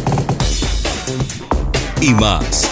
y 2.02 2.14
más. 2.14 2.70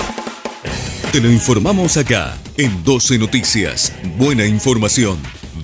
Te 1.12 1.20
lo 1.22 1.32
informamos 1.32 1.98
acá 1.98 2.38
en 2.58 2.84
12 2.84 3.18
Noticias. 3.18 3.94
Buena 4.18 4.46
información. 4.46 5.18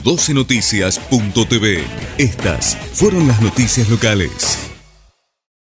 12noticias.tv. 0.03 1.83
Estas 2.17 2.75
fueron 2.93 3.27
las 3.27 3.39
noticias 3.41 3.89
locales. 3.89 4.70